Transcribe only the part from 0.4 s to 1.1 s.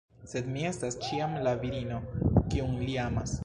mi estas